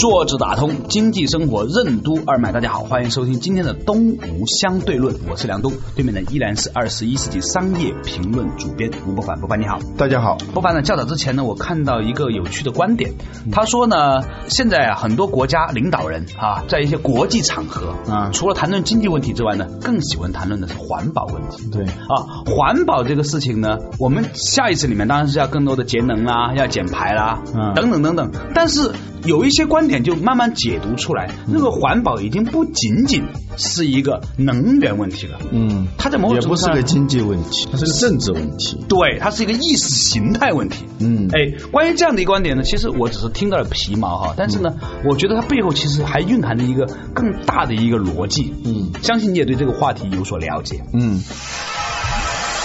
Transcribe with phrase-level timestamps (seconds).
[0.00, 10.38] 坐着打通经济生活任督二脉，大家好，欢迎收听今天的东吴相对论，我是梁东，对面的依然是二十一世纪商业评论主编吴伯凡，伯凡你好，大家好。
[10.54, 13.12] 伯凡呢，较早之前呢，我看到一个有趣的观点，
[13.52, 21.68] 他说呢，现在啊，很多国家领导人啊，在一些国际场合啊，除了谈论经济问题之外呢，更喜欢谈论的是环保问题。
[21.70, 21.84] 对。
[21.84, 27.74] 啊，环保这个事情呢，我们下一次里面当然是要更多的节能啦，要减排啦，嗯。
[27.74, 28.92] 等等等等，但是
[29.24, 33.24] 有一些观点就慢慢解读出来，那个环保已经不仅仅
[33.56, 38.84] 是一个能源问题了，嗯，它在某种也不程度上是个经济问题，它是个政治问题。
[38.88, 40.84] 对，它是一个意识形态问题。
[40.98, 44.70] 嗯哎，关于这样的一个观点呢，其实我只是听到了皮毛哈，但是呢，
[45.04, 48.54] 我觉得它背后其实还蕴含着一个更大的一个逻辑。
[48.64, 50.82] 嗯相信你也对这个话题有所了解。
[50.92, 51.20] 嗯，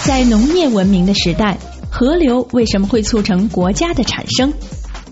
[0.04, 1.58] 在农业文明的时代，
[1.90, 4.52] 河流为什么会促成国家的产生？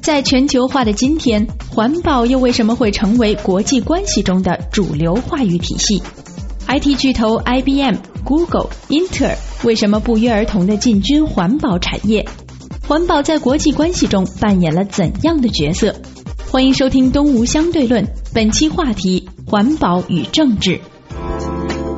[0.04, 6.02] 在全球化的今天，环保又为什么会成为国际关系中的主流话语体系
[6.68, 12.28] ？IT 巨头 IBM、Google、英特尔为什么不约而同的进军环保产业？
[12.86, 15.94] 环保在国际关系中扮演了怎样的角色？
[16.52, 20.82] 欢迎收听《东吴相对论》，本期话题：环保与政治。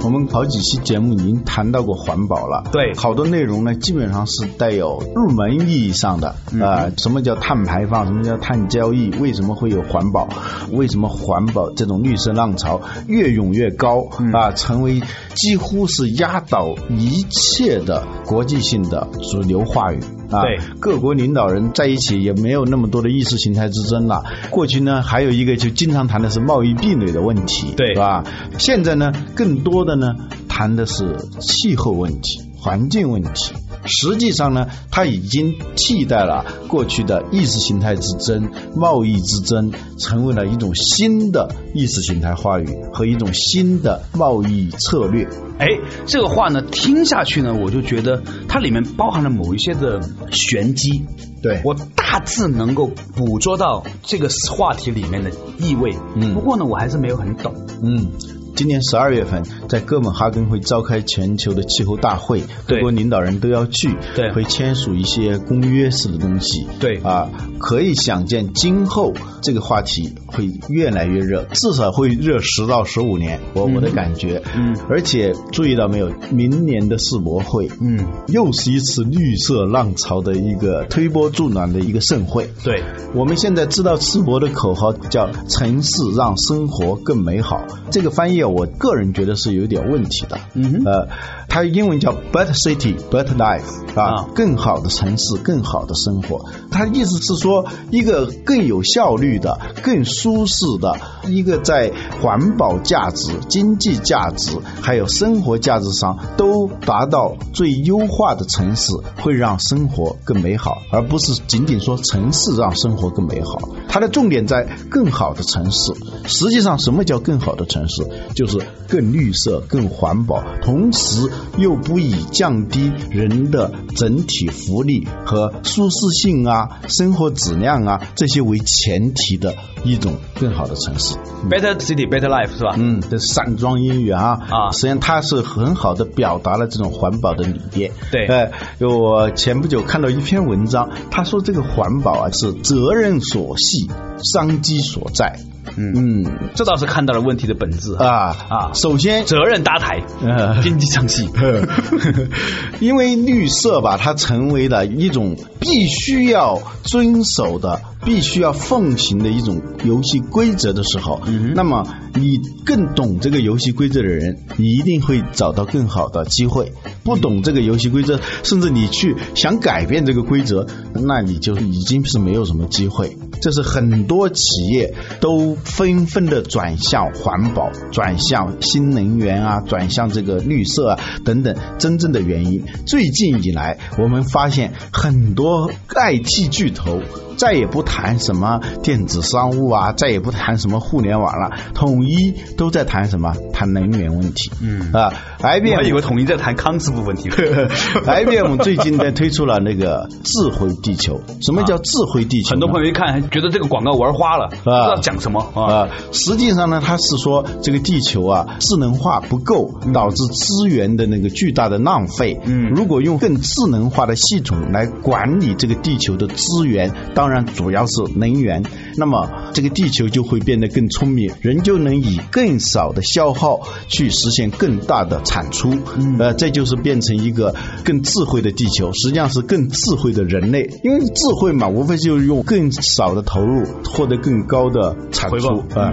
[0.06, 2.62] 我们好几期节目已经谈到过环保了。
[2.70, 8.06] 对好多内容呢，基本上是带有入门意义上的啊、什么叫碳排放？
[8.06, 9.10] 什么叫碳交易？
[9.18, 10.28] 为什么会有环保？
[10.70, 14.52] 为什么环保这种绿色浪潮越涌越高啊？
[14.52, 15.02] 成为
[15.34, 19.98] 几乎是压倒一切的国际性的主流话语。
[20.30, 24.24] 啊，对各国领导人在一起也没有那么多的意识形态之争了。
[24.50, 28.24] 过去呢，还有一个就经常谈的是贸易壁垒的问题，对是吧？
[28.58, 30.14] 现在呢，更多的呢
[30.48, 33.52] 谈的是气候问题、环境问题。
[33.88, 45.28] 实际上呢，它已经替代了过去的意识形态之争、贸易之争，成为了一种新的意识形态话语和一种新的贸易策略。
[45.58, 45.66] 哎，
[46.06, 50.00] 这个话呢，听下去呢，我就觉得它里面包含了某一些的
[50.32, 51.04] 玄机。
[51.42, 55.30] 对我大致能够捕捉到这个话题里面的
[55.60, 55.94] 意味。
[56.16, 57.54] 嗯不过呢，我还是没有很懂。
[57.84, 58.10] 嗯，
[58.56, 62.78] 今年十二月份在哥本哈根会召开全球的气候大会，对。
[62.78, 64.32] 各国领导人都要去，对。
[64.32, 66.96] 会签署一些公约式的东西，对。
[67.02, 69.12] 啊，可以想见今后
[69.42, 74.74] 这个话题会越来越热，至少会热十到十五年，我、我的感觉，嗯。
[74.88, 82.82] 而且注意到没有，明年的世博会，嗯，又是一次绿色浪潮的一个推波助澜的一个盛会，对，
[83.14, 87.62] 我们现在知道世博的口号叫“城市让生活更美好”，
[87.92, 90.38] 这个翻译啊，我个人觉得是有点问题的。
[90.54, 91.08] 嗯哼呃，
[91.56, 93.64] 它英文叫 “better city, better life”
[93.98, 96.44] 啊，啊更好的城市，更好的生活。
[96.70, 101.90] 它的意思是说，一个更有效率的、更舒适的，一个在
[102.20, 108.92] 环保价值、经济价值还有生活价值上都达到最优化的城市，
[109.22, 113.58] 会让生活更美好，而不是仅仅说城市让生活更美好。
[113.88, 115.94] 它的重点在更好的城市。
[116.26, 118.06] 实际上，什么叫更好的城市？
[118.34, 118.58] 就是
[118.90, 129.54] 更绿色、更环保，同时又不以降低人的整体福利和舒适性啊、生活质量啊这些为前提的
[129.84, 131.16] 一种更好的城市。
[131.48, 132.74] Better City, Better Life 是吧？
[132.76, 137.92] 嗯，这散装英语啊啊实际上它是很好的表达了这种环保的理念。
[138.10, 138.50] 对呃，
[138.88, 143.88] 我前不久看到一篇文章，他说这个环保啊是责任所系，
[144.22, 145.38] 商机所在。
[145.76, 151.28] 嗯嗯这倒是看到了问题的本质啊啊首先责任搭台，呃经济上戏。
[152.80, 166.72] 因为绿色吧，它成为了一种必须要遵守的、必须要奉行的一种游戏规则的时候，嗯那么你更懂这个游戏规则的人，你一定会找到更好的机会。
[167.02, 173.16] 不懂这个游戏规则，甚至你去想改变这个规则，那你就已经是没有什么机会。
[173.40, 182.64] 这是很多企业都纷纷的转向环保、转向新能源啊、转向这个绿色啊等等真正的原因。
[182.86, 187.00] 最近以来，我们发现很多 IT 巨头
[187.36, 193.34] 再也不谈什么电子商务啊，再也不谈什么互联网了，统一都在谈什么？
[193.52, 194.50] 谈能源问题。
[194.60, 197.30] 嗯啊我还以，IBM 以为统一在谈康师傅问题。
[198.06, 201.20] IBM 最近在推出了那个智慧地球。
[201.40, 202.50] 什么叫智慧地球呢？
[202.52, 205.62] 很多朋友一看，还觉得这个广告玩花了，不知道讲什么啊。
[205.72, 212.40] 啊，实际上呢，它是说这个地球啊智能化不够，导致资源的那个巨大的浪费。
[212.44, 218.62] 嗯如果用更智能化的系统来管理这个地球的资源，当然主要是能源，
[218.96, 225.74] 那么这个地球就会变得更聪明，人就能以更少的消耗去实现更大的产出。
[226.18, 230.70] 呃，这就是变成一个更智慧的地球，实际上是更智慧的人类。
[230.82, 235.80] 因为智慧嘛，无非就是用更少的投入获得更高的产回出报。
[235.80, 235.92] 啊、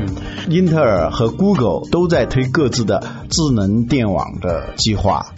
[0.50, 5.34] 英特尔和 Google 都在推各自的智能电网的计划。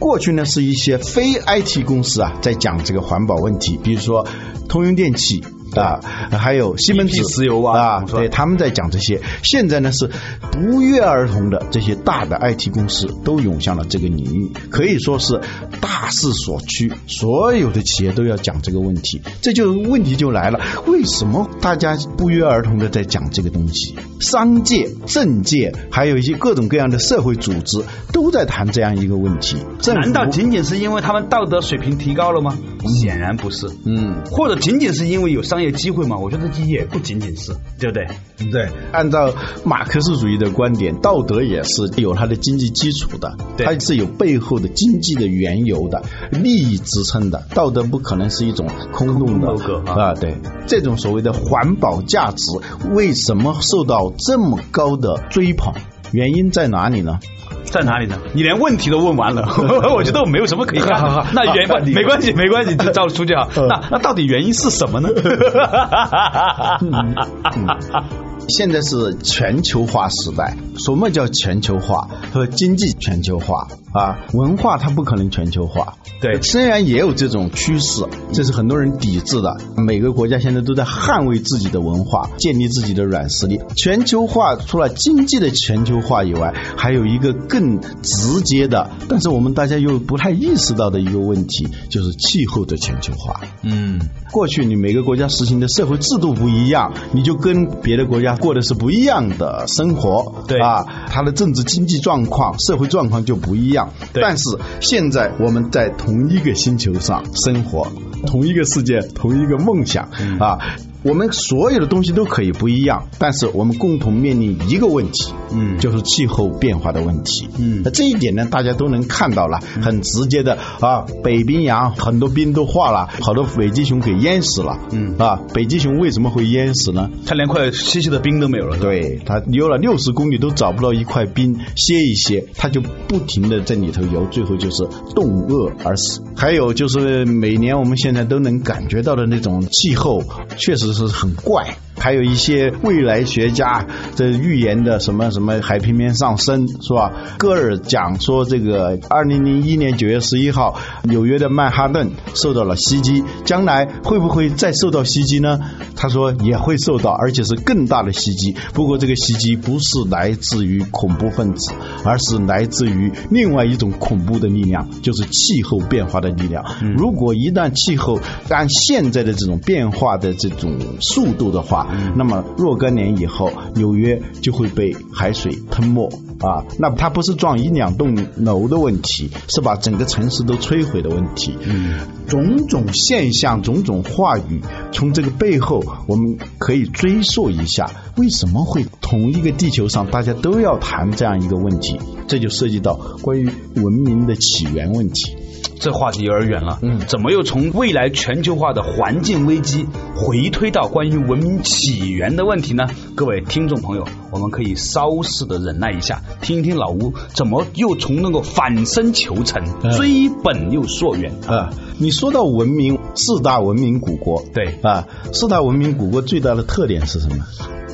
[0.00, 4.26] 过去呢，是一些非 IT 公司啊，在讲这个环保问题，比如说
[4.66, 5.44] 通用电气。
[5.74, 6.00] 啊，
[6.30, 9.20] 还有西门子石油啊啊，对，他们在讲这些。
[9.42, 10.10] 现在呢是
[10.50, 15.40] 不约而同的，这些大的 IT 公司都涌向了这个领域，可以说是
[15.80, 19.20] 大势所趋，所有的企业都要讲这个问题。
[19.42, 23.94] 这就问题就来了，为什么大家不约而同的在讲这个东西？
[24.20, 27.82] 商界、政界，还有一些各种各样的社会组织
[28.12, 29.56] 都在谈这样一个问题。
[29.80, 32.56] 政府难道仅仅是因为他们道德水平提高了吗？
[33.00, 33.66] 显然不是。
[33.84, 34.22] 嗯？
[34.30, 36.16] 或者仅仅是因为有商业机会嘛？
[36.18, 38.06] 我觉得也不仅仅是，对不对？
[38.50, 39.32] 对，按照
[39.64, 47.44] 马克思主义的观点，道德也是有它的经济基础的，它是有背后的经济的缘由的，利益支撑的。
[47.54, 50.14] 道德不可能是一种空洞的啊。
[50.14, 50.36] 对，
[50.66, 52.44] 这种所谓的环保价值，
[52.90, 55.74] 为什么受到这么高的追捧？
[56.12, 57.20] 原因在哪里呢？
[57.64, 58.16] 在哪里呢？
[58.32, 59.46] 你连问题都问完了，
[59.94, 61.26] 我觉得我没有什么可以看的。
[61.32, 63.48] 那原好因没关系，没关系，就照出去啊。
[63.68, 65.08] 那那到底原因是什么呢？
[68.48, 74.18] 现在是全球化时代，什么叫全球化和经济全球化啊？
[74.32, 75.94] 文化它不可能全球化。
[76.20, 79.56] 对虽然也有这种趋势，这是很多人抵制的。
[79.76, 83.60] 每个国家现在都在捍卫自己的文化，建立自己的软实力。
[83.76, 93.40] 全球化除了经济的全球化以外，还有一个更直接的，但是我们大家又不太意识到的一个问题，就是气候的全球化。
[93.62, 94.00] 嗯，
[94.30, 103.92] 过去你每个国家实行的社会制度不一样，你就跟别的国家过的是不一样的生活，对啊，他的政治经济状况、社会状况就不一样。
[104.12, 104.44] 但是
[104.80, 107.86] 现在我们在同一个星球上生活，
[108.26, 110.58] 同一个世界，同一个梦想、嗯啊。
[111.02, 117.48] 我们所有的东西都可以不一样，但是我们共同面临一个问题，嗯就是气候变化的问题。
[117.58, 124.78] 嗯那这一点呢，大家都能看到了，很直接的啊，北冰洋很多冰都化了，好多北极熊给淹死了。
[124.92, 127.08] 嗯啊，北极熊为什么会淹死呢？
[127.26, 128.76] 它连块稀稀的冰都没有了。
[128.78, 136.22] 对，它游了六十公里都找不到一块冰歇一歇，它就不停的在里头游，最后就是冻饿而死。
[136.36, 140.22] 还有就是每年我们现在都能感觉到的那种气候，
[140.56, 141.76] 确实是很怪。
[141.96, 147.12] 还有一些未来学家这预言的什么什么海平面上升是吧？
[147.36, 155.60] 戈尔讲说这个二零零一年九月十一号，纽约的曼哈顿受到了袭击，将来会不会再受到袭击呢？
[155.94, 158.56] 他说也会受到，而且是更大的袭击。
[158.72, 166.64] 不过这个袭击不是来自于恐怖分子，而是来自于另外一种恐怖的力量，就是气候变化的力量。
[166.96, 176.08] 如果一旦气候按现在的这种变化的这种速度的话，那么若干年以后，纽约就会被海水吞没
[176.40, 176.64] 啊！
[176.78, 181.56] 那它不是撞一两栋楼的问题，是把整个城市都摧毁的问题。
[181.62, 184.60] 嗯，种种现象、种种话语，
[184.92, 191.98] 从这个背后，我们可以追溯一下，为什么会同一个地球上大家都要谈这样一个问题？
[192.26, 195.36] 这就涉及到关于文明的起源问题。
[195.78, 196.78] 这话题有点远了。
[196.82, 202.86] 嗯怎么又从未来全球化的环境危机回推到关于文明起源的问题呢？
[203.14, 211.32] 各位听众朋友，我们可以稍事的忍耐一下，听一听老吴怎么又从那个反身求成、嗯追本又溯源。
[211.46, 217.44] 啊，你说到文明，四大文明古国，对啊，四大文明古国最大的特点是什么？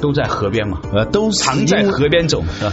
[0.02, 2.42] 都在河边嘛，呃，都是常在因为河边走。
[2.58, 2.72] 是吧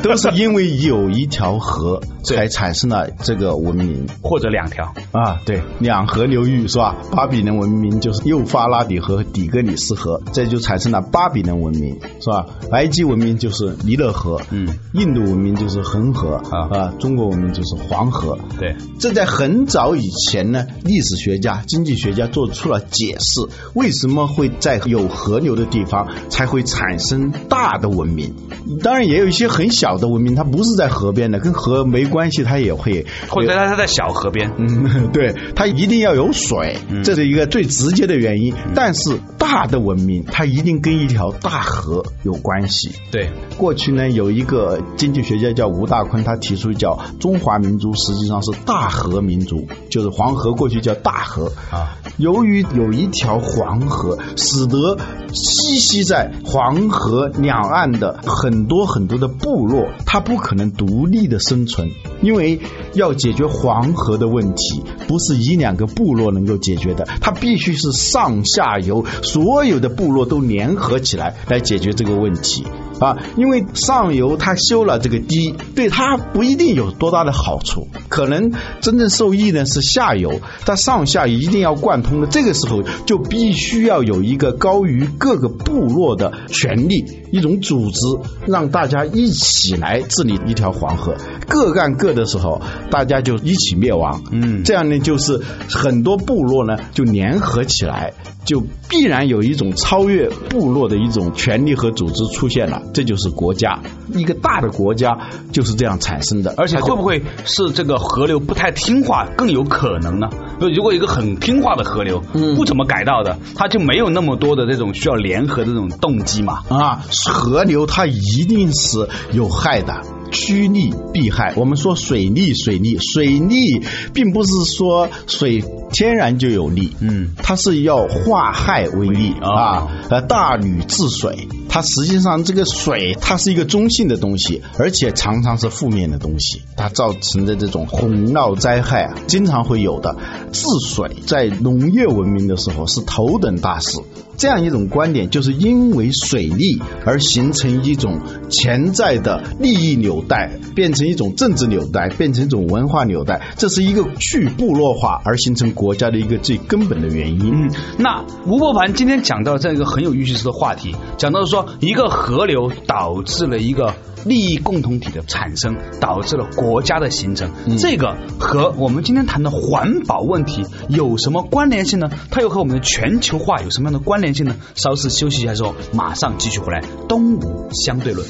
[0.04, 4.06] 都是因为有一条河 才产生了这个文明。
[4.22, 4.84] 或者两条。
[5.12, 6.96] 啊，对，两河流域是吧？
[7.10, 12.44] 巴比伦文明就是幼发拉底河和底格里斯河，这就产生了巴比伦文明是吧？
[12.74, 18.38] 埃及文明就是尼勒河，嗯，印度文明就是恒河啊啊，中国文明就是黄河。
[18.58, 28.34] 对，这在很早以前呢，历史学家、经济学家做出了解释，为什么会在有河流的地方才会产生大的文明？
[28.82, 34.52] 当然，也有一些很小的文明，它不是在河边的，跟河没关系，它也会或者它它在小河边。
[34.58, 38.54] 嗯， 对，它一定要有水，这是一个最直接的原因。
[38.74, 42.63] 但是大的文明，它一定跟一条大河有关系。
[43.10, 51.98] 对，过去呢，有一个经济学家叫吴大坤，他提出叫中华民族实际上是大河民族，就是黄河过去叫大河啊。
[52.18, 54.96] 由于有一条黄河，使得
[55.32, 61.90] 栖息在黄河两岸的很多很多的部落，它不可能独立的生存，
[62.22, 62.60] 因为
[62.94, 72.53] 要解决黄河的问题，不是一两个部落能够解决的，它必须是上下游所有的部落都联合起来来解决这个问题。
[73.00, 82.28] 啊，因为上游他修了这个堤，对他不一定有多大的好处，可能真正受益呢是下游，它上下一定要贯通的。
[82.28, 87.04] 这个时候就必须要有一个高于各个部落的权利，
[87.34, 87.98] 一种组织，
[88.46, 91.16] 让大家一起来治理一条黄河，
[91.48, 92.62] 各干各的时候，
[92.92, 94.22] 大家就一起灭亡。
[94.30, 98.12] 嗯这样呢，就是很多部落呢就联合起来，
[98.44, 103.80] 就必然有一种超越部落的一种权利和组织出现了，这就是国家。
[104.12, 105.18] 一个大的国家
[105.50, 110.28] 就是这样产生的，而且会不会是这个河流不太听话更有可能呢？
[110.70, 116.62] 如果一个很听话的河流，嗯不怎么改道的，它就没有那么多的这种需要联合的这种动机嘛。
[116.68, 120.00] 啊，河流它一定是有害的。
[120.32, 123.80] 趋利避害，我们说水利，水利，水利
[124.12, 140.14] 并不是说水天然就有利，嗯，它是要化害为利啊啊，呃，大禹治水，它实际上这个水它是一个中性的东西，而且常常是负面的东西，它造成的这种洪涝灾害啊，经常会有的。
[140.52, 143.98] 治水在农业文明的时候是头等大事。
[144.36, 157.52] 这样一种观点，就是因为水利而形成一种潜在的利益纽带，变成一种政治纽带，变成一种文化纽带，这是一个去部落化而形成国家的一个最根本的原因。
[157.54, 167.50] 嗯，那吴伯凡今天讲到这样一个很有意思的话题，讲到说一个河流导致了一个利益共同体的产生，导致了国家的形成。
[167.78, 172.08] 这个和我们今天谈的环保问题有什么关联性呢？
[172.30, 174.56] 它又和我们的全球化有什么样的关联性呢？
[174.74, 176.82] 稍事休息一下之后，马上继续回来。
[177.08, 178.26] 东吴相对论。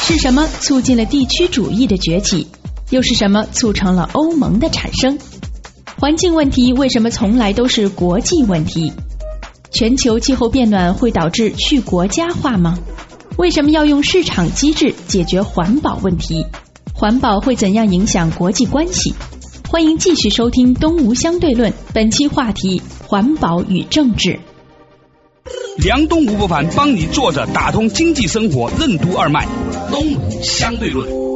[0.00, 2.46] 是什么促进了地区主义的崛起？
[2.90, 5.18] 又是什么促成了欧盟的产生？
[5.98, 8.92] 环境问题为什么从来都是国际问题？
[9.72, 12.78] 全球气候变暖会导致去国家化吗？
[13.38, 16.46] 为什么要用市场机制解决环保问题？
[16.94, 19.14] 环保会怎样影响国际关系？
[19.68, 24.40] 欢迎继续收听《东吴相对论》，本期话题：环保与政治。
[25.76, 29.46] 梁东吴不凡帮你坐着打通经济生活任督二脉，
[29.90, 31.35] 东吴相对论。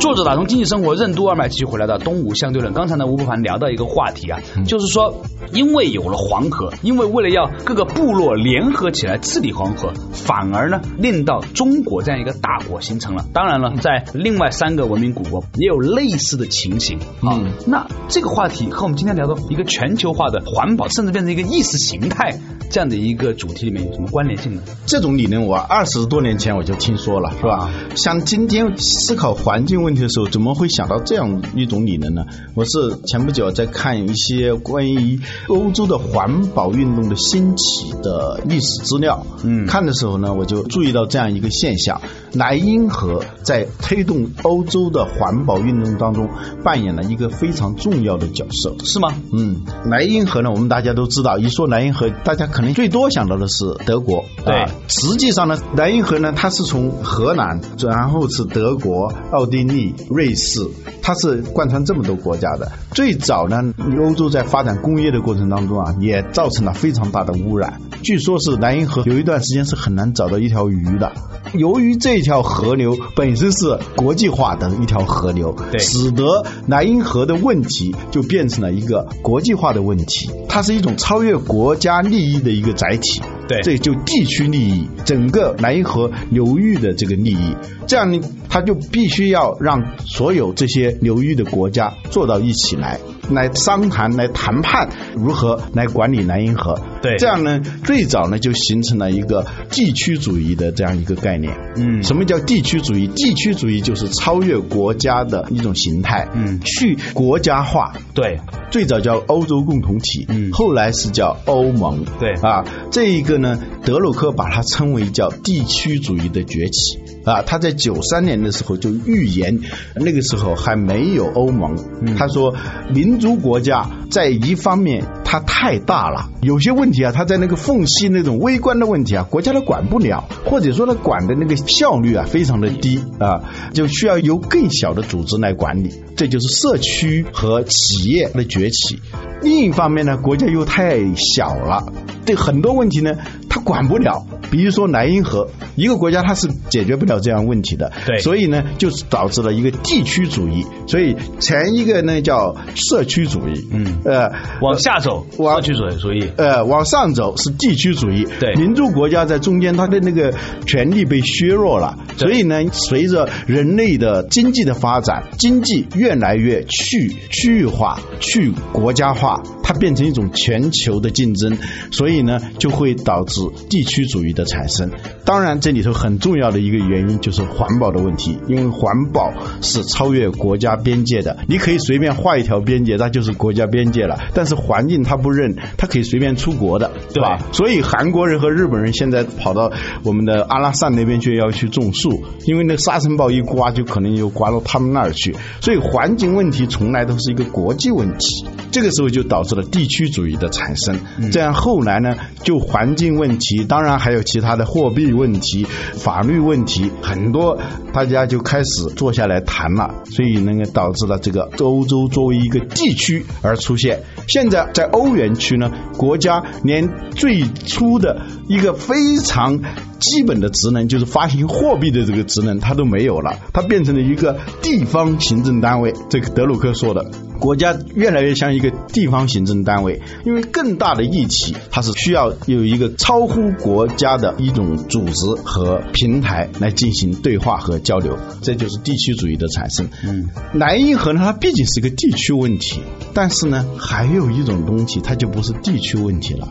[0.00, 2.72] 作者打通经济生活任督二脉，继续回来的东吴相对论。
[2.72, 13.26] 刚才呢，吴不凡聊到一个话题啊，就是说，因为有了黄河，因为为了要各个部落联合起来治理黄河，反而呢令到中国这样一个大国形成了。
[13.34, 17.36] 当然了，在另外三个文明古国也有类似的情形啊。
[17.36, 22.38] 嗯那这个话题和我们今天聊的一个全球化的环保，甚至变成一个意识形态
[22.70, 24.62] 这样的一个主题里面有什么关联性呢？
[24.86, 27.68] 这种理论我二十多年前我就听说了，是吧？
[27.94, 32.24] 像今天思考环境问题的时候，怎么会想到这样一种理论呢？
[32.54, 42.00] 我是前不久在看一些关于欧洲的环保运动的兴起的历史资料，嗯看的时候呢，我就注意到这样一个现象：
[42.34, 46.28] 莱茵河在推动欧洲的环保运动当中
[46.64, 48.74] 扮演了一个非常重要的角色。
[48.84, 49.14] 是吗？
[49.32, 54.24] 嗯，莱茵河呢，我们大家都知道，一说莱茵河，大家可能最多想到的是德国。
[54.44, 60.60] 对啊实际上呢，莱茵河呢，它是从荷兰，然后是德国、奥地利、瑞士，
[61.02, 62.70] 它是贯穿这么多国家的。
[62.92, 67.80] 最早呢，欧洲在发展工业的过程当中啊，也造成了非常大的污染。
[68.02, 71.12] 据说是莱茵河有一段时间是很难找到一条鱼的。
[71.54, 76.24] 由于这条河流本身是国际化的一条河流，使得
[76.66, 83.20] 莱茵河的问题就变成了一个国际化的问题，它是一种超越国家利益的一个载体。
[83.50, 83.62] 对。
[83.62, 96.80] 这就地区利益，整个莱茵河流域的这个利益，这样呢，他就必须要让所有这些流域的国家坐到一起来，来商谈、来谈判如何来管理莱茵河。
[97.02, 97.16] 对。
[97.18, 101.56] 这样呢，最早呢就形成了一个地区主义的这样一个概念。
[101.76, 102.02] 嗯。
[102.02, 103.06] 什么叫地区主义？
[103.08, 106.60] 地区主义就是超越国家的一种形态，嗯。
[106.60, 107.92] 去国家化。
[108.14, 108.38] 对。
[108.70, 110.50] 最早叫欧洲共同体，嗯。
[110.52, 112.32] 后来是叫欧盟，对。
[112.34, 116.98] 啊，这一个呢，德鲁克把它称为叫地区主义的崛起。
[117.24, 119.60] 啊，他在九三年的时候就预言，
[119.94, 122.16] 那个时候还没有欧盟，嗯。
[122.16, 122.54] 他说
[122.94, 133.40] 民族国家在一方面它太大了，有些问题啊，它在那个缝隙那种微观的问题啊，国家都管不了，或者说它管的那个效率啊非常的低啊，
[133.72, 138.98] 就需要由更小的组织来管理，这就是社区和企业的崛起。
[139.40, 141.86] 另一方面呢，国家又太小了，
[142.26, 143.12] 对很多问题呢，
[143.48, 144.26] 它管不了。
[144.50, 150.66] 比如说莱茵河，一个国家它是解决不了这样问题的，对所以呢，就是导致了一个地区主义。
[150.88, 154.28] 所以前一个呢叫社区主义，嗯呃，
[154.60, 160.32] 往下走，往社区主义主义，呃，往上走是地区主义，对民族国家在中间，它的那个
[160.66, 171.56] 权力被削弱了，所以呢，随着人类的经济的发展，经济越来越去区域化、去国家化，它变成一种全球的竞争，
[171.90, 174.90] 所以呢，就会导致地区主义的产生。
[175.24, 184.18] 当然，这里头很重要的一个原因就是环保的问题，因为环保是超越国家边界的，你可以随便画一条边界，那就是国家边界了。
[184.34, 187.36] 但是环境它不认，他可以随便出国的，对吧？
[187.50, 189.72] 所以韩国人和日本人现在跑到
[190.04, 195.34] 我们的阿拉善那边去要去种树，因为那沙尘暴一刮，就可能又刮到他们那儿去。
[195.60, 200.96] 所以环境问题从来都是一个国际问题，这个时候就导致了地区主义的产生。
[201.32, 202.14] 这样后来呢，
[202.44, 207.58] 就环境问题，当然还有其他的货币问题、法律问题，很多
[207.92, 214.00] 大家就开始坐下来谈了，所以那个导致了这个欧洲作为一个地区而出现。
[214.28, 219.60] 现在在欧元区呢，国家连最初的一个非常
[219.98, 225.94] 基本的职能，就是发行货币的这个职能，它都没有了，它变成了一个地方行政单位。
[226.08, 239.88] 这个德鲁克说的，国家越来越像一个地方行政单位，因为更大的议题，它是需要有一个超乎国家的一种组织和平台来进行对话和交流，这就是地区主义的产生。
[240.02, 242.80] 嗯，莱茵河呢，它毕竟是个地区问题，
[243.12, 246.50] 但是呢，还有一种东它就不是地区问题了。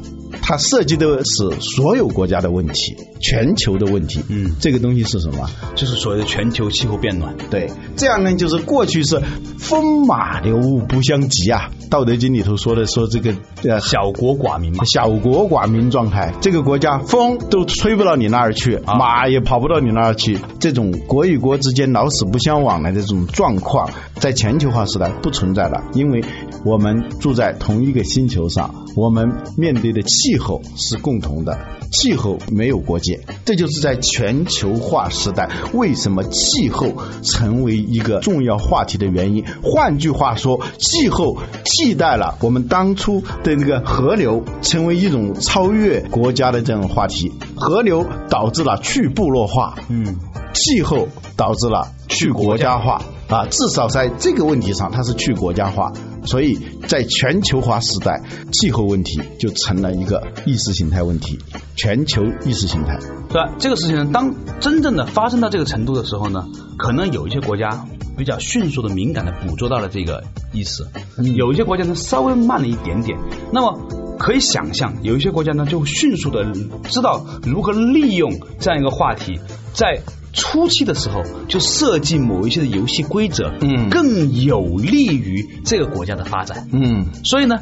[0.50, 4.20] 它涉及的是所有国家的问题，全球的问题。
[4.30, 5.48] 嗯这个东西是什么？
[5.76, 7.36] 就是所谓的全球气候变暖。
[7.52, 9.22] 对，这样呢，就是过去是
[9.60, 10.58] 风马牛
[10.88, 26.24] 不相及啊，《道德经》里头说的说这个呃小国寡民嘛，小国寡民状态，这个国家风都吹不到你那儿去，啊马也跑不到你那儿去，这种国与国之间老死不相往来的这种状况，在全球化时代不存在了，因为
[26.66, 31.58] 我们住在同一个星球上，我们面对的气候是共同的。
[31.92, 39.44] 气候没有国界，这就是在全球化时代为什么气候成为一个重要话题的原因。
[39.64, 47.34] 换句话说，气候替代了我们当初的那个河流，成为一种超越国家的这种话题。
[47.56, 50.16] 河流导致了去部落化，嗯，
[50.54, 55.92] 气候导致了去国家化啊，至少在这个问题上，它是去国家化。
[56.26, 61.40] 所以在全球化时代，气候问题就成了一个意识形态问题，
[61.76, 63.00] 全球意识形态。
[63.30, 63.54] 对吧？
[63.60, 67.86] 这个事情呢，当真正的发生到这个程度的时候呢，可能有一些国家
[68.18, 70.88] 比较迅速的、敏感的捕捉到了这个意思，
[71.36, 73.18] 有一些国家呢稍微慢了一点点。
[73.54, 73.78] 那么
[74.18, 76.52] 可以想象，有一些国家呢就迅速的
[76.90, 79.40] 知道如何利用这样一个话题，
[79.74, 80.02] 在
[80.34, 86.68] 初期的时候就设计某一些的游戏规则，嗯更有利于这个国家的发展。
[86.72, 87.58] 嗯所以呢，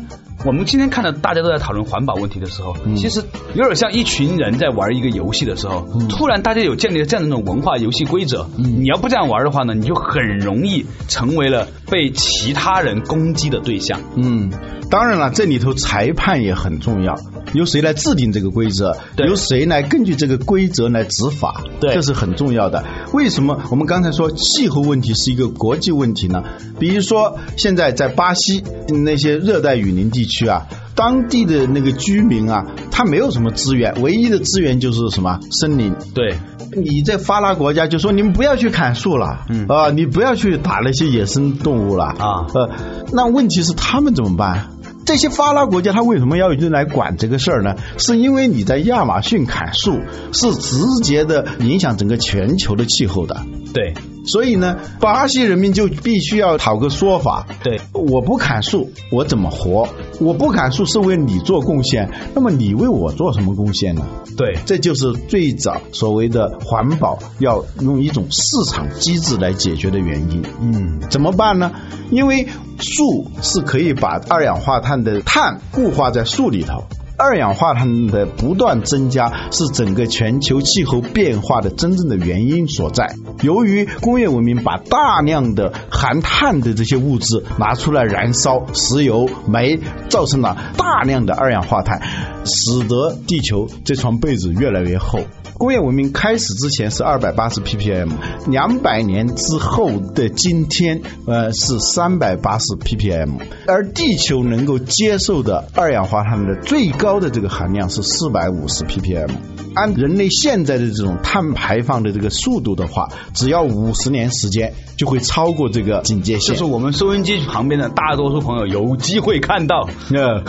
[0.46, 3.24] 我们今天看到大家都在讨论环保问题的时候，其实
[3.56, 14.00] 有点像一群人在玩一个游戏的时候，突然大家有建立了这样的一种文化游戏规则，你要不这样玩的话呢，你就很容易成为了被其他人攻击的对象。
[14.16, 14.52] 嗯，
[14.90, 17.16] 当然了，这里头裁判也很重要，
[17.54, 22.86] 由谁来制定这个规则，由谁来根据这个规则来执法，这是很重要的。
[23.12, 26.44] 为什么我们刚才说气候问题是一个国际问题呢？
[26.80, 28.64] 比如说现在在巴西
[29.04, 30.68] 那些热带雨林地区啊。
[30.94, 35.94] 当地的那个居民啊，他没有什么资源，唯一的资源就是什么森林。
[36.14, 36.38] 对，
[36.76, 42.70] 你在发达国家就说你们不要去砍树了，嗯啊，你不要去打那些野生动物了啊呃，
[43.14, 44.70] 那问题是他们怎么办？
[45.06, 47.76] 这些发达国家他为什么要人来管这个事儿呢？
[47.98, 50.00] 是因为你在亚马逊砍树
[50.34, 53.38] 是直接的影响整个全球的气候的。
[53.74, 53.94] 对
[54.26, 57.46] 所以呢，巴西人民就必须要讨个说法。
[57.64, 59.88] 对，我不砍树，我怎么活？
[60.20, 64.04] 我不砍树是为你做贡献，那么你为我做什么贡献呢？
[64.36, 70.44] 对这就是最早所谓的环保要用一种市场机制来解决的原因。
[70.60, 71.72] 嗯，怎么办呢？
[72.12, 72.48] 因为
[72.80, 76.84] 树是可以把二氧化碳的碳固化在树里头。
[77.18, 83.16] 二氧化碳的不断增加是整个全球气候变化的真正的原因所在。
[83.42, 92.02] 由于工业文明把大量的含碳的这些物质拿出来燃烧，石油、煤，造成了大量的二氧化碳，
[92.46, 95.20] 使得地球这床被子越来越厚。
[95.56, 98.12] 工业文明开始之前是二百八十 ppm，
[98.48, 109.30] 两百年之后的今天，呃是三百八十 ppm，而地球能够接受的二氧化碳的最高的这个含量是四百五十 ppm。
[109.74, 116.56] 按人类现在的这种碳排放的这个速度的话，只要五十年时间就会超过这个警戒线。
[116.56, 120.42] 就是我们收音机旁边的大多数朋友有机会看到，呃，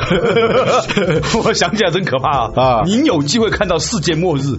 [1.45, 2.53] 我想起来真可怕啊！
[2.57, 4.57] 啊您有机会看到世界末日，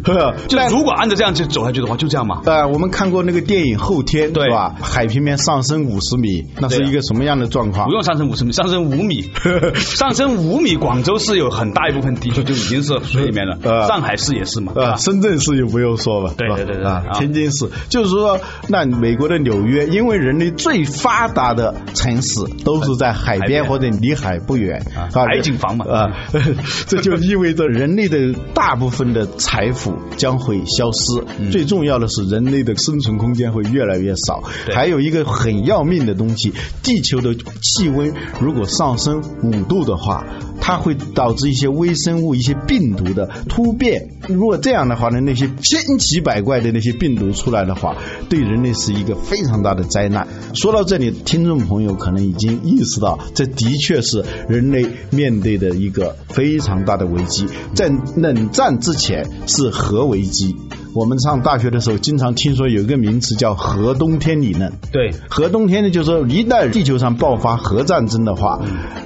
[0.48, 2.44] 就如果按照这样去走下去的话，就这样嘛。
[2.46, 4.76] 呃，我们看过那个电影《后天》，对吧？
[4.80, 7.94] 海平面上升五十米，那是一个什么样的状况不？
[7.94, 9.32] 用上升五十米，上升五米，
[9.74, 23.49] 上升五米，广州是有很大一部分地区就已经是水里面了，呃上海市也是嘛，呃，啊深圳市就不用说了，对对对对啊，啊天津市就是说，那美国的纽约，因为人类最发达的城市都是在海海边。
[23.49, 25.86] 边或者离海不远啊海景房嘛。
[25.89, 26.06] 啊，
[26.88, 31.23] 这就意味着人类的大部分的财富将会消失。
[31.39, 31.52] 嗯。
[31.52, 34.43] 最重要的是，人类的生存空间会越来越少。
[34.65, 34.75] 对。
[34.75, 40.23] 还有一个很要命的东西，地球的气温如果上升五度的话，
[40.62, 44.10] 它会导致一些微生物、一些病毒的突变。
[44.28, 47.98] 如果这样的话呢，那些千奇百怪的那些病毒出来的话，
[48.30, 50.28] 对人类是一个非常大的灾难。
[50.54, 57.48] 说到这里，听众朋友可能已经意识到，这的确是人类面对的一个非常大的危机。
[57.74, 60.56] 在冷战之前是核危机。
[60.93, 64.73] 我们上大学的时候，经常听说有一个名词叫核冬天理论。
[64.91, 68.60] 对，核冬天呢，就是说一旦地球上爆发核战争的话，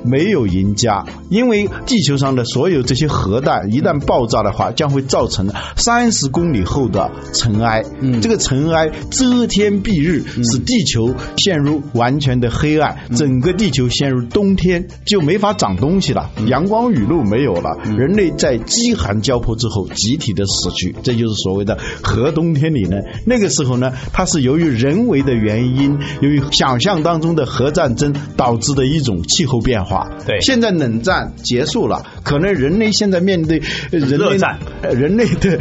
[0.06, 7.84] 没有赢家，因为地球上的所有这些核弹一旦爆炸的话，将会造成三十公里厚的尘埃。
[8.00, 8.22] 嗯。
[8.22, 22.98] 这个尘埃遮天蔽日，使地球陷入完全的黑暗，整个地球陷入冬天，就没法长东西了，阳光雨露没有了，人类在饥寒交迫之后集体的死去，这就是所谓的核冬天里呢。
[23.26, 30.10] 那个时候呢，它是由于人为的原因，由于想象当中的核战争导致的一种气候变化。
[30.26, 35.60] 对现在冷战结束了，可能人类现在面对呃人类热战呃人类的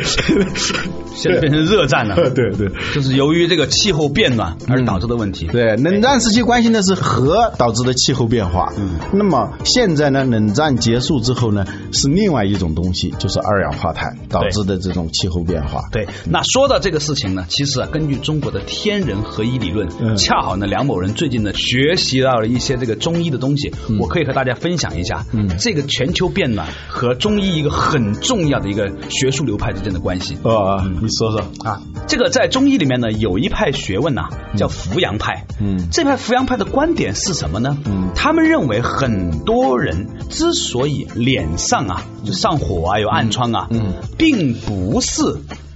[1.14, 2.68] 现在变成热战了，对 对。
[2.94, 5.46] 就是由于这个气候变暖而导致的问题。
[5.46, 8.72] 对，冷战时期关心的是核导致的气候变化。
[8.78, 15.82] 嗯，那么现在呢，冷战结束之后呢，是另外一种东西，就是二氧化碳导致的这种气候变化。
[15.90, 30.36] 对，那说到这个事情呢，其实啊，根据中国的天人合一理论，嗯恰好呢，梁某人最近呢学习到了一些这个中医的东西，我可以和大家分享一下，嗯这个全球变暖和中医一个很重要的一个学术流派之间的关系。
[30.42, 31.40] 哦，你说说。
[31.64, 35.46] 啊，这个在中医里面呢，有一派学问呐、叫扶阳派。
[35.60, 35.88] 嗯。
[35.90, 37.76] 这派扶阳派的观点是什么呢？
[37.84, 38.10] 嗯。
[38.14, 43.94] 他们认为很多人之所以脸上啊就上火啊有暗疮啊，嗯。
[44.16, 45.22] 并不是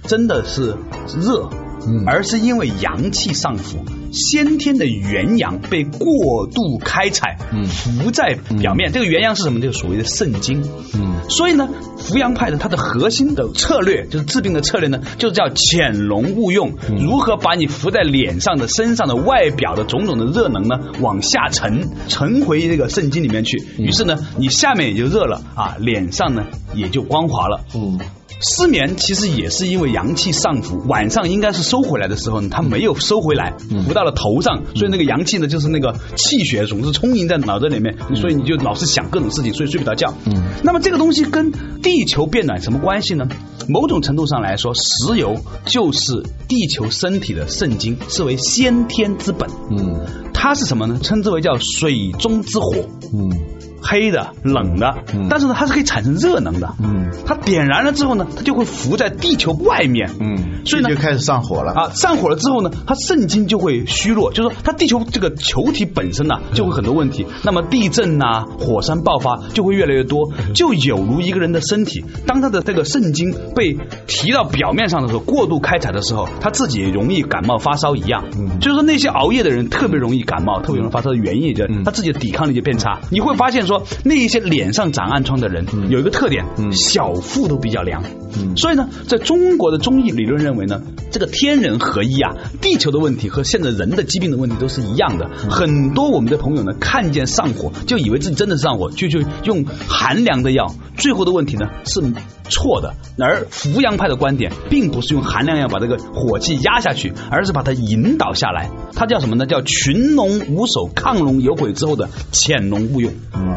[0.03, 0.77] 真的是
[1.19, 1.49] 热，
[1.85, 2.03] 嗯。
[2.05, 8.91] 而是因为阳气上浮，先天的元阳被过度开采，嗯浮在表面。
[8.91, 9.59] 这个元阳是什么？
[9.59, 10.61] 就是所谓的肾经。
[10.93, 11.67] 嗯所以呢，
[11.97, 23.61] 扶阳派的它的核心的策略就是治病的策略呢，就是叫潜龙勿用，如何把你浮在脸上的、身上的、外表的种种的热能呢往下沉，沉回这个肾经里面去。
[23.77, 27.61] 于是呢，你下面也就热了啊，脸上呢也就光滑了。
[27.75, 27.99] 嗯
[28.39, 40.13] 失眠其实也是因为阳气上浮，晚上应该是收回来的时候呢，它没有收回来，浮到了头上，所以那个阳气呢，就是那个气血总是充盈在脑子里面，所以你就老是想各种事情，所以睡不着觉。
[40.25, 43.27] 嗯，那么这个东西跟地球变暖什么关系呢？
[43.67, 49.49] 某种程度上来说，石油就是地球身体的肾经，是为先天之本。
[49.71, 49.99] 嗯
[50.33, 50.99] 它是什么呢？
[51.01, 52.85] 称之为叫水中之火。
[53.11, 56.73] 嗯黑的、冷的，嗯但是呢，它是可以产生热能的。
[56.83, 60.09] 嗯它点燃了之后呢，它就会浮在地球外面。
[60.19, 61.73] 嗯，所以呢就开始上火了。
[61.73, 67.25] 啊，上火了之后呢，它肾经就会虚弱，就是说它地球这个球体本身呢、就会很多问题。
[67.43, 78.25] 那么地震呐、火山爆发就会越来越多，就有如一个人的身体，当他的这个肾经被提到表面上的时候，过度开采的时候，他自己容易感冒发烧一样。
[78.37, 82.99] 嗯就是说那些熬夜的人特别容易感冒，特别容易发烧的原因，也就他自己的抵抗力就变差。
[83.11, 88.03] 你会发现说，那一些脸上长暗疮的人有一个特点，嗯小腹都比较凉。
[88.39, 95.29] 嗯所以呢，在中国的中医理论认为呢，这个天人合一啊，地球的问题和现在人的疾病的问题都是一样的。
[95.49, 102.01] 很多我们的朋友呢，看见上火就以为自己真的是上火，就就用寒凉的药，最后的问题呢是
[102.49, 102.93] 错的。
[103.19, 108.69] 而扶阳派的观点，并不是用寒凉药把这个火气压下去，而是把它引导下来。
[108.93, 109.45] 它叫什么呢？
[109.45, 113.11] 叫群龙无首，亢龙有悔之后的潜龙勿用。
[113.35, 113.56] 嗯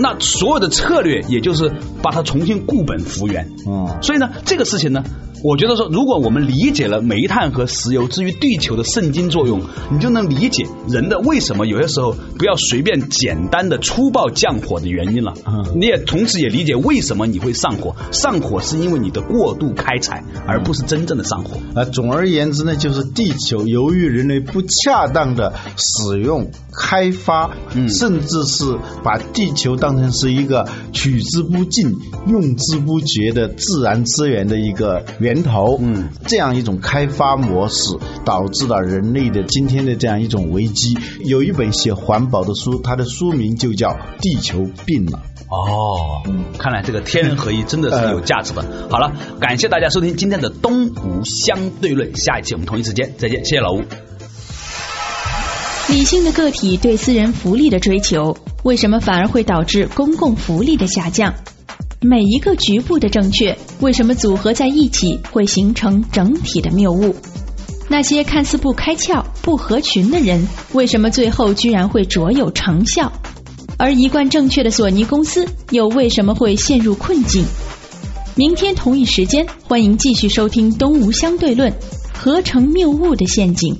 [0.00, 1.70] 那所有的策略，也就是
[2.02, 3.48] 把它重新固本复原。
[3.66, 5.04] 嗯所以呢，这个事情呢，
[5.44, 9.60] 我觉得说，如果我们理解了煤炭和石油至于地球的圣经作用，
[9.90, 15.34] 你就能理解人的为什么有些时候不要随便简单的粗暴降火的原因了。
[15.46, 21.58] 嗯你也同时也理解为什么你会上火，上火是因为你的过度开采，而不是真正的上火。
[21.78, 28.64] 啊，总而言之呢，就是地球由于人类不恰当的使用、开发，嗯甚至是
[29.04, 40.96] 把地球当成是一个取之不尽、用之不竭的自然资源的一个源头，嗯，这样一种开发模式，导致了人类的今天的这样一种危机。
[41.24, 43.88] 有一本写环保的书，它的书名就叫
[44.20, 45.18] 《地球病了》。
[45.50, 46.22] 哦，
[46.58, 48.62] 看来这个天人合一真的是有价值的。
[48.88, 54.09] 好了，感谢大家收听今天的东吴相对论，下一期我们同一时间再见，谢谢老吴。
[55.90, 61.34] 理性的个体对私人福利的追求，为什么反而会导致公共福利的下降？
[62.00, 67.16] 每一个局部的正确，为什么组合在一起会形成整体的谬误？
[67.88, 73.12] 那些看似不开窍、不合群的人，为什么最后居然会卓有成效？
[73.76, 77.44] 而一贯正确的索尼公司，又为什么会陷入困境？
[78.36, 81.72] 明天同一时间，欢迎继续收听《东吴相对论》，
[82.16, 83.76] 合成谬误的陷阱。